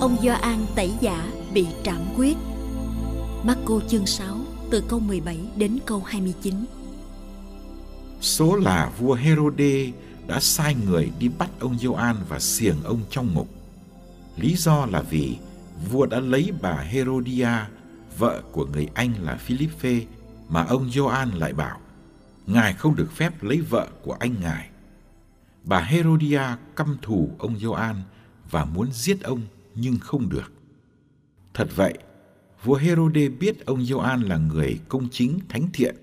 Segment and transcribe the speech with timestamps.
[0.00, 2.36] Ông Gioan tẩy giả bị trảm quyết.
[3.44, 4.36] Marco chương 6
[4.70, 6.54] từ câu 17 đến câu 29.
[8.20, 9.92] Số là vua Herode
[10.26, 13.48] đã sai người đi bắt ông Gioan và xiềng ông trong ngục.
[14.36, 15.36] Lý do là vì
[15.90, 17.50] vua đã lấy bà Herodia,
[18.18, 20.00] vợ của người anh là Philippe,
[20.48, 21.80] mà ông Gioan lại bảo,
[22.46, 24.68] ngài không được phép lấy vợ của anh ngài.
[25.64, 26.42] Bà Herodia
[26.76, 28.02] căm thù ông Gioan
[28.50, 29.40] và muốn giết ông
[29.74, 30.52] nhưng không được.
[31.54, 31.98] Thật vậy,
[32.64, 35.96] vua Herode biết ông Gioan là người công chính thánh thiện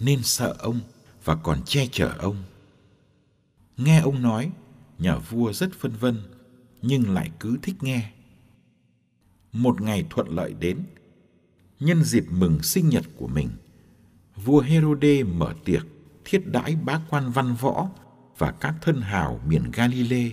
[0.00, 0.80] nên sợ ông
[1.24, 2.36] và còn che chở ông.
[3.76, 4.50] Nghe ông nói,
[4.98, 6.16] nhà vua rất phân vân
[6.82, 8.12] nhưng lại cứ thích nghe.
[9.52, 10.78] Một ngày thuận lợi đến,
[11.80, 13.48] nhân dịp mừng sinh nhật của mình,
[14.44, 15.86] vua Herode mở tiệc
[16.24, 17.88] thiết đãi bá quan văn võ
[18.38, 20.30] và các thân hào miền Galilee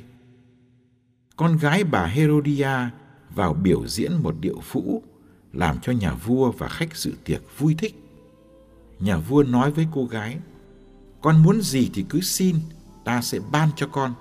[1.36, 2.90] con gái bà Herodia
[3.36, 5.04] vào biểu diễn một điệu phũ
[5.54, 7.96] làm cho nhà vua và khách dự tiệc vui thích.
[9.00, 10.38] Nhà vua nói với cô gái,
[11.22, 12.56] con muốn gì thì cứ xin,
[13.04, 14.14] ta sẽ ban cho con.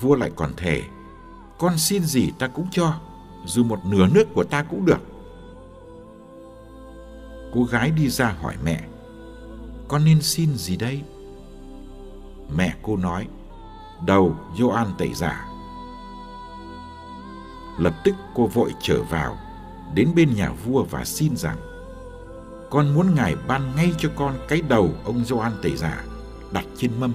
[0.00, 0.82] Vua lại còn thề,
[1.58, 3.00] con xin gì ta cũng cho,
[3.46, 5.00] dù một nửa nước của ta cũng được.
[7.54, 8.84] Cô gái đi ra hỏi mẹ,
[9.88, 11.02] con nên xin gì đây?
[12.56, 13.28] Mẹ cô nói,
[14.06, 15.49] đầu Gioan tẩy giả
[17.80, 19.38] Lập tức cô vội trở vào,
[19.94, 21.56] đến bên nhà vua và xin rằng
[22.70, 26.04] con muốn ngài ban ngay cho con cái đầu ông Gioan tẩy giả
[26.52, 27.12] đặt trên mâm.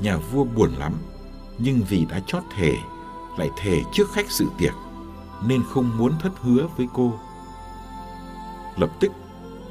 [0.00, 0.92] Nhà vua buồn lắm,
[1.58, 2.74] nhưng vì đã chót thề,
[3.38, 4.72] lại thề trước khách sự tiệc,
[5.46, 7.14] nên không muốn thất hứa với cô.
[8.76, 9.12] Lập tức,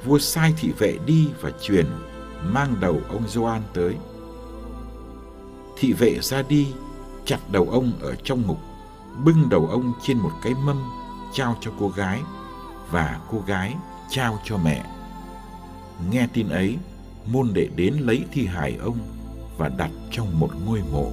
[0.05, 1.85] vua sai thị vệ đi và truyền
[2.43, 3.95] mang đầu ông Gioan tới.
[5.77, 6.67] Thị vệ ra đi,
[7.25, 8.59] chặt đầu ông ở trong ngục
[9.23, 10.83] bưng đầu ông trên một cái mâm
[11.33, 12.21] trao cho cô gái
[12.91, 13.75] và cô gái
[14.09, 14.85] trao cho mẹ.
[16.11, 16.77] Nghe tin ấy,
[17.31, 18.97] môn đệ đến lấy thi hài ông
[19.57, 21.11] và đặt trong một ngôi mộ.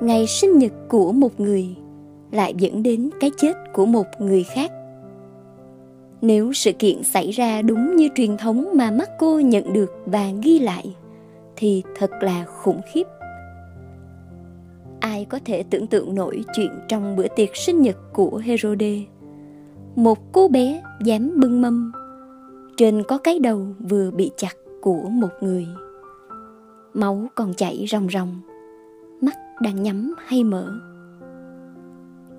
[0.00, 1.76] Ngày sinh nhật của một người
[2.30, 4.72] lại dẫn đến cái chết của một người khác.
[6.22, 10.30] Nếu sự kiện xảy ra đúng như truyền thống mà mắt cô nhận được và
[10.42, 10.96] ghi lại,
[11.56, 13.06] thì thật là khủng khiếp.
[15.00, 18.98] Ai có thể tưởng tượng nổi chuyện trong bữa tiệc sinh nhật của herode?
[19.96, 21.92] Một cô bé dám bưng mâm.
[22.76, 25.66] Trên có cái đầu vừa bị chặt của một người.
[26.94, 28.40] Máu còn chảy ròng ròng
[29.60, 30.72] đang nhắm hay mở.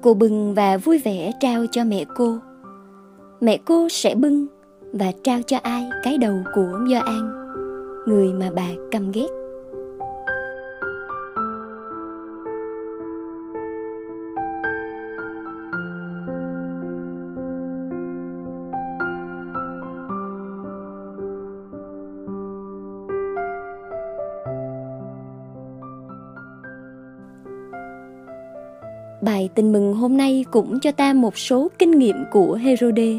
[0.02, 2.38] Cô bưng và vui vẻ trao cho mẹ cô.
[3.42, 4.48] Mẹ cô sẽ bưng
[4.94, 7.32] và trao cho ai cái đầu của do an,
[8.08, 9.41] người mà bà căm ghét.
[29.22, 33.18] Bài tin mừng hôm nay cũng cho ta một số kinh nghiệm của Herode.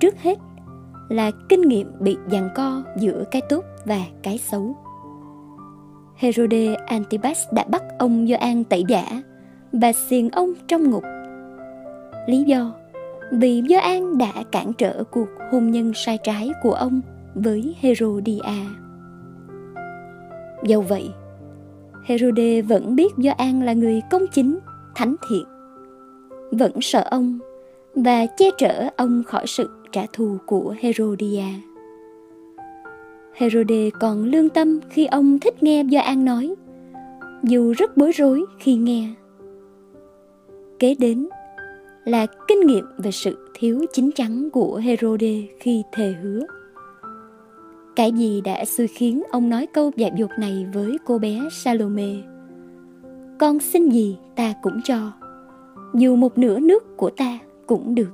[0.00, 0.38] Trước hết
[1.08, 4.76] là kinh nghiệm bị giằng co giữa cái tốt và cái xấu.
[6.16, 9.22] Herode Antipas đã bắt ông Gioan tẩy giả
[9.72, 11.04] và xiềng ông trong ngục.
[12.26, 12.72] Lý do
[13.32, 17.00] vì Gioan đã cản trở cuộc hôn nhân sai trái của ông
[17.34, 18.40] với Herodia.
[20.64, 21.10] Dẫu vậy,
[22.04, 24.58] Herode vẫn biết Gioan là người công chính,
[24.96, 25.44] thánh thiện,
[26.50, 27.38] vẫn sợ ông
[27.94, 31.44] và che chở ông khỏi sự trả thù của Herodia.
[33.34, 36.54] Herode còn lương tâm khi ông thích nghe Gioan nói,
[37.42, 39.08] dù rất bối rối khi nghe.
[40.78, 41.28] Kế đến
[42.04, 46.40] là kinh nghiệm về sự thiếu chính chắn của Herode khi thề hứa.
[47.96, 52.35] Cái gì đã xui khiến ông nói câu dạy dột này với cô bé Salome?
[53.38, 55.12] Con xin gì ta cũng cho,
[55.94, 58.10] dù một nửa nước của ta cũng được.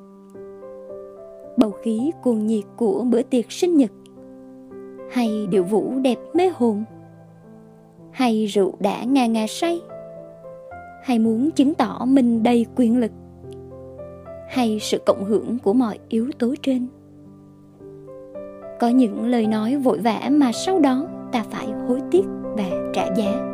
[1.57, 3.91] Bầu khí cuồng nhiệt của bữa tiệc sinh nhật.
[5.11, 6.85] Hay điệu vũ đẹp mê hồn.
[8.11, 9.83] Hay rượu đã ngà ngà say.
[11.03, 13.13] Hay muốn chứng tỏ mình đầy quyền lực.
[14.49, 16.87] Hay sự cộng hưởng của mọi yếu tố trên.
[18.81, 22.25] Có những lời nói vội vã mà sau đó ta phải hối tiếc
[22.57, 23.52] và trả giá.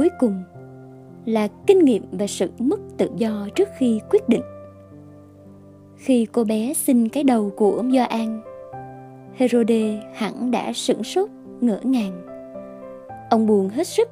[0.00, 0.42] Cuối cùng
[1.24, 4.42] là kinh nghiệm về sự mất tự do trước khi quyết định.
[5.96, 8.42] Khi cô bé xin cái đầu của ông Gioan,
[9.34, 11.30] Herode hẳn đã sửng sốt,
[11.60, 12.26] ngỡ ngàng.
[13.30, 14.08] Ông buồn hết sức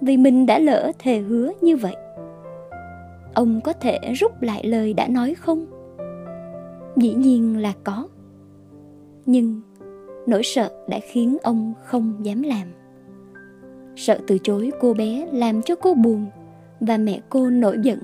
[0.00, 1.96] vì mình đã lỡ thề hứa như vậy.
[3.34, 5.66] Ông có thể rút lại lời đã nói không?
[6.96, 8.08] Dĩ nhiên là có.
[9.26, 9.60] Nhưng
[10.26, 12.72] nỗi sợ đã khiến ông không dám làm
[13.96, 16.26] sợ từ chối cô bé làm cho cô buồn
[16.80, 17.98] và mẹ cô nổi giận.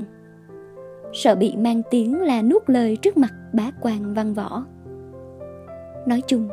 [1.13, 4.65] Sợ bị mang tiếng là nuốt lời trước mặt bá quan văn võ.
[6.07, 6.49] Nói chung,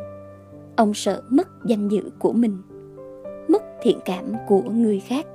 [0.76, 2.58] ông sợ mất danh dự của mình,
[3.48, 5.26] mất thiện cảm của người khác.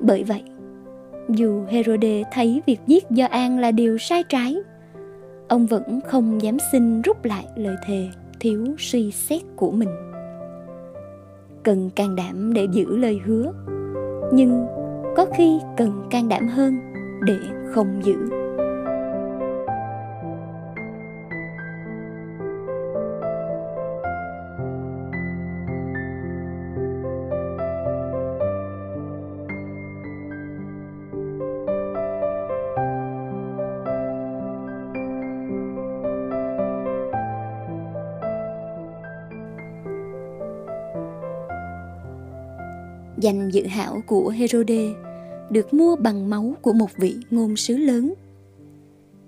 [0.00, 0.42] Bởi vậy,
[1.28, 4.56] dù Herode thấy việc giết Do An là điều sai trái,
[5.48, 8.08] ông vẫn không dám xin rút lại lời thề
[8.40, 10.11] thiếu suy xét của mình
[11.64, 13.52] cần can đảm để giữ lời hứa.
[14.32, 14.66] Nhưng
[15.16, 16.78] có khi cần can đảm hơn
[17.26, 17.38] để
[17.74, 18.41] không giữ.
[43.18, 44.92] Danh dự hảo của Herode
[45.50, 48.14] được mua bằng máu của một vị ngôn sứ lớn.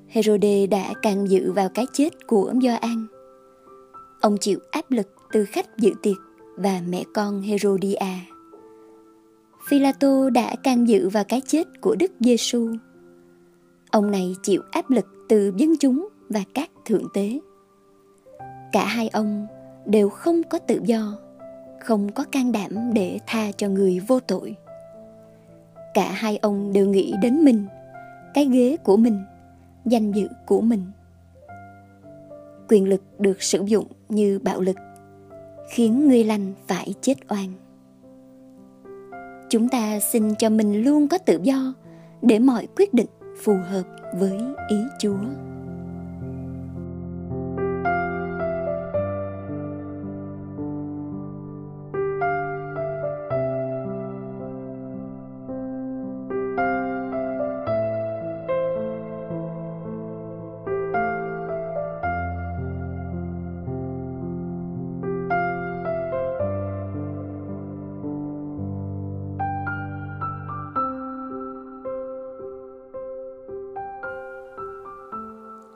[0.09, 3.07] Herode đã càng dự vào cái chết của Gioan.
[4.21, 6.17] Ông chịu áp lực từ khách dự tiệc
[6.57, 7.97] và mẹ con Herodia.
[9.69, 12.69] Philato đã can dự vào cái chết của Đức Giêsu.
[13.91, 17.41] Ông này chịu áp lực từ dân chúng và các thượng tế.
[18.73, 19.47] Cả hai ông
[19.87, 21.19] đều không có tự do
[21.85, 24.57] không có can đảm để tha cho người vô tội.
[25.95, 27.67] Cả hai ông đều nghĩ đến mình,
[28.35, 29.25] cái ghế của mình,
[29.85, 30.83] danh dự của mình.
[32.69, 34.77] Quyền lực được sử dụng như bạo lực,
[35.71, 37.53] khiến người lành phải chết oan.
[39.49, 41.75] Chúng ta xin cho mình luôn có tự do
[42.23, 43.07] để mọi quyết định
[43.43, 43.85] phù hợp
[44.19, 44.39] với
[44.69, 45.19] ý chúa.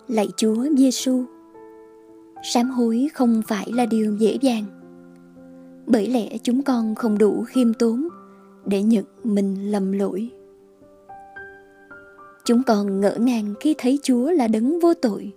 [0.08, 1.24] Lạy Chúa Giêsu.
[2.42, 4.64] Sám hối không phải là điều dễ dàng.
[5.86, 8.08] Bởi lẽ chúng con không đủ khiêm tốn
[8.66, 10.30] để nhận mình lầm lỗi.
[12.44, 15.32] Chúng con ngỡ ngàng khi thấy Chúa là đấng vô tội,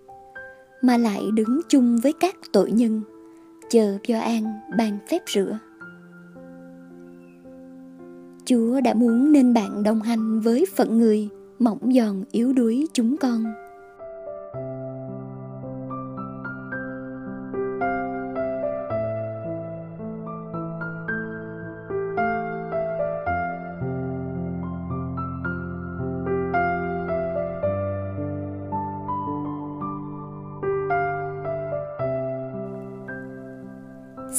[0.81, 3.01] mà lại đứng chung với các tội nhân,
[3.69, 4.43] chờ Gioan
[4.77, 5.59] ban phép rửa.
[8.45, 13.17] Chúa đã muốn nên bạn đồng hành với phận người mỏng giòn yếu đuối chúng
[13.17, 13.45] con.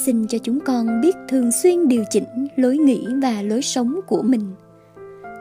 [0.06, 4.23] Xin cho chúng con biết thường xuyên điều chỉnh lối nghĩ và lối sống của
[4.23, 4.54] mình.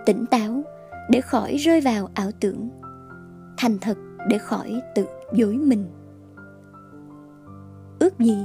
[0.06, 0.64] Tỉnh táo
[1.10, 2.70] để khỏi rơi vào ảo tưởng.
[3.58, 3.98] Thành thật
[4.30, 5.86] để khỏi tự dối mình.
[8.00, 8.38] Ước gì,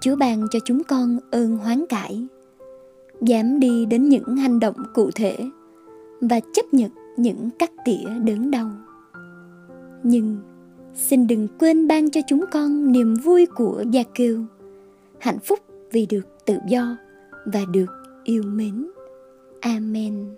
[0.00, 2.26] chúa ban cho chúng con ơn hoán cải,
[3.20, 5.36] dám đi đến những hành động cụ thể
[6.20, 8.70] và chấp nhận những cắt tỉa đớn đau.
[10.02, 10.36] Nhưng,
[10.94, 14.44] xin đừng quên ban cho chúng con niềm vui của gia kiêu
[15.20, 15.58] hạnh phúc
[15.92, 16.96] vì được tự do
[17.46, 17.86] và được
[18.24, 18.90] yêu mến.
[19.60, 20.36] Amen.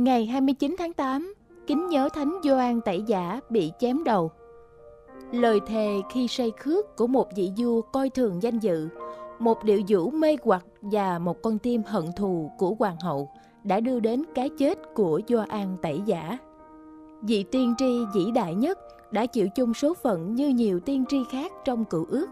[0.00, 1.34] Ngày 29 tháng 8,
[1.66, 4.30] kính nhớ Thánh Gioan Tẩy Giả bị chém đầu.
[5.32, 8.88] Lời thề khi say khước của một vị vua coi thường danh dự,
[9.38, 13.30] một điệu vũ mê hoặc và một con tim hận thù của hoàng hậu
[13.64, 16.38] đã đưa đến cái chết của Gioan Tẩy Giả.
[17.22, 18.78] Vị tiên tri vĩ đại nhất
[19.12, 22.26] đã chịu chung số phận như nhiều tiên tri khác trong cựu ước,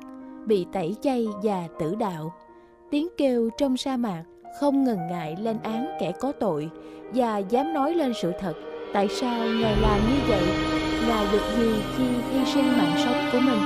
[0.46, 2.32] bị tẩy chay và tử đạo.
[2.90, 4.24] Tiếng kêu trong sa mạc
[4.54, 6.70] không ngần ngại lên án kẻ có tội
[7.14, 8.52] và dám nói lên sự thật.
[8.92, 10.42] Tại sao ngài làm như vậy?
[11.08, 13.60] Ngài được gì khi hy sinh mạng sống của mình?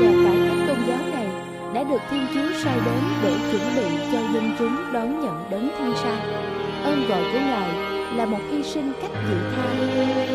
[0.00, 1.26] Nhà cải cách tôn giáo này
[1.74, 5.68] đã được thiên chúa sai đến để chuẩn bị cho dân chúng đón nhận đấng
[5.78, 6.46] thiên sai
[6.84, 7.68] ơn gọi của ngài
[8.16, 9.70] là một hy sinh cách dị tha.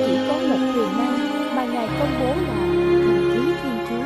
[0.05, 4.05] Chỉ có một quyền năng mà ngài công bố là thần khí thiên chúa.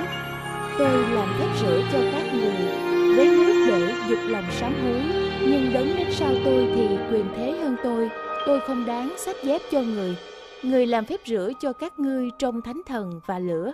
[0.77, 2.84] Tôi làm phép rửa cho các người
[3.15, 5.01] với nước để dục lòng sám hối,
[5.41, 8.09] nhưng đấng đến sau tôi thì quyền thế hơn tôi.
[8.45, 10.17] Tôi không đáng sách dép cho người.
[10.63, 13.73] Người làm phép rửa cho các ngươi trong thánh thần và lửa.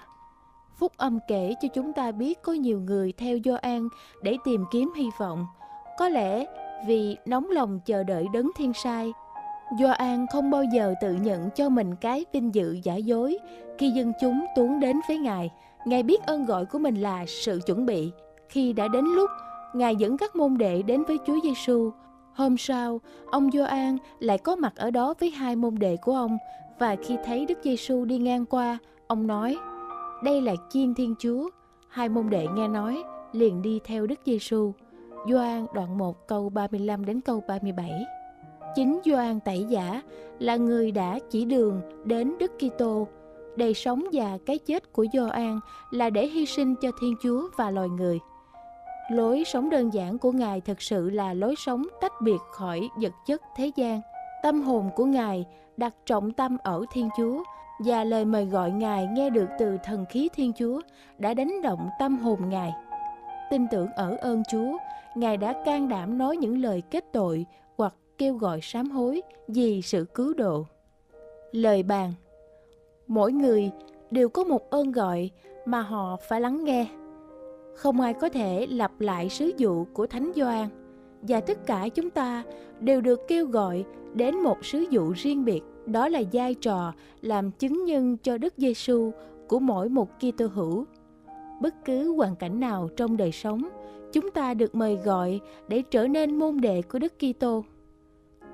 [0.80, 3.88] Phúc âm kể cho chúng ta biết có nhiều người theo do an
[4.22, 5.48] để tìm kiếm hy vọng.
[5.98, 6.46] Có lẽ
[6.88, 9.14] vì nóng lòng chờ đợi đấng thiên sai,
[9.80, 13.38] do an không bao giờ tự nhận cho mình cái vinh dự giả dối
[13.78, 15.52] khi dân chúng tuấn đến với ngài.
[15.86, 18.12] Ngài biết ơn gọi của mình là sự chuẩn bị
[18.52, 19.30] khi đã đến lúc
[19.74, 21.92] ngài dẫn các môn đệ đến với chúa giêsu
[22.34, 26.38] Hôm sau, ông Gioan lại có mặt ở đó với hai môn đệ của ông
[26.80, 28.78] và khi thấy Đức Giêsu đi ngang qua,
[29.08, 29.58] ông nói:
[30.24, 31.50] "Đây là chiên Thiên Chúa."
[31.90, 34.74] Hai môn đệ nghe nói, liền đi theo Đức Giêsu.
[35.30, 38.06] Gioan đoạn 1 câu 35 đến câu 37.
[38.76, 40.02] Chính Gioan Tẩy Giả
[40.40, 43.08] là người đã chỉ đường đến Đức Kitô.
[43.56, 45.60] Đời sống và cái chết của Gioan
[45.92, 48.20] là để hy sinh cho Thiên Chúa và loài người.
[49.12, 53.14] Lối sống đơn giản của Ngài thực sự là lối sống tách biệt khỏi vật
[53.26, 54.02] chất thế gian.
[54.44, 55.46] Tâm hồn của Ngài
[55.78, 57.44] đặt trọng tâm ở Thiên Chúa
[57.80, 60.82] và lời mời gọi Ngài nghe được từ thần khí Thiên Chúa
[61.18, 62.74] đã đánh động tâm hồn Ngài.
[63.50, 64.78] Tin tưởng ở ơn Chúa,
[65.16, 67.46] Ngài đã can đảm nói những lời kết tội
[67.78, 70.66] hoặc kêu gọi sám hối vì sự cứu độ.
[71.52, 72.14] Lời bàn
[73.08, 73.72] Mỗi người
[74.12, 75.30] đều có một ơn gọi
[75.66, 76.88] mà họ phải lắng nghe
[77.76, 80.70] không ai có thể lặp lại sứ dụ của Thánh Gioan
[81.22, 82.44] và tất cả chúng ta
[82.80, 87.52] đều được kêu gọi đến một sứ dụ riêng biệt, đó là vai trò làm
[87.52, 89.12] chứng nhân cho Đức Giêsu
[89.48, 90.86] của mỗi một Kitô hữu.
[91.62, 93.70] Bất cứ hoàn cảnh nào trong đời sống,
[94.14, 97.64] chúng ta được mời gọi để trở nên môn đệ của Đức Kitô.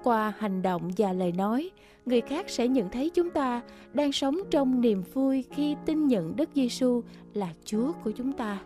[0.03, 1.69] Qua hành động và lời nói,
[2.05, 3.61] người khác sẽ nhận thấy chúng ta
[3.93, 7.01] đang sống trong niềm vui khi tin nhận Đức Giêsu
[7.33, 8.59] là Chúa của chúng ta.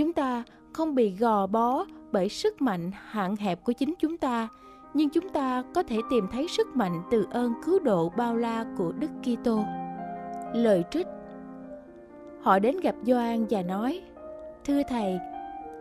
[0.00, 0.42] Chúng ta
[0.72, 4.48] không bị gò bó bởi sức mạnh hạn hẹp của chính chúng ta,
[4.94, 8.64] nhưng chúng ta có thể tìm thấy sức mạnh từ ơn cứu độ bao la
[8.78, 9.64] của Đức Kitô.
[10.54, 11.06] Lời trích
[12.42, 14.00] Họ đến gặp Gioan và nói:
[14.64, 15.18] "Thưa thầy,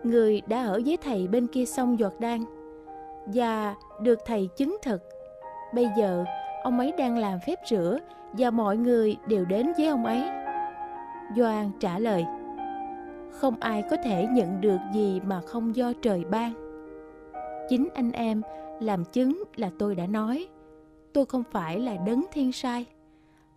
[0.03, 2.39] người đã ở với thầy bên kia sông Giọt Đan
[3.25, 5.01] và được thầy chứng thực.
[5.73, 6.25] Bây giờ
[6.63, 7.99] ông ấy đang làm phép rửa
[8.31, 10.23] và mọi người đều đến với ông ấy."
[11.35, 12.25] Gioan trả lời:
[13.31, 16.53] không ai có thể nhận được gì mà không do trời ban.
[17.69, 18.41] Chính anh em
[18.79, 20.47] làm chứng là tôi đã nói,
[21.13, 22.85] tôi không phải là đấng thiên sai,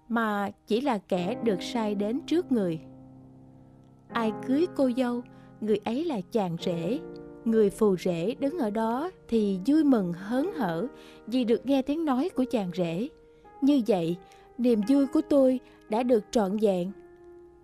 [0.09, 2.81] mà chỉ là kẻ được sai đến trước người.
[4.09, 5.23] Ai cưới cô dâu,
[5.61, 7.01] người ấy là chàng rể,
[7.45, 10.87] người phù rể đứng ở đó thì vui mừng hớn hở
[11.27, 13.09] vì được nghe tiếng nói của chàng rể.
[13.61, 14.17] Như vậy,
[14.59, 16.93] niềm vui của tôi đã được trọn vẹn,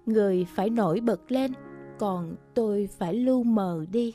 [0.06, 1.52] người phải nổi bật lên
[1.98, 4.14] còn tôi phải lu mờ đi.